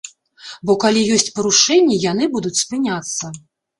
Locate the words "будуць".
2.37-2.57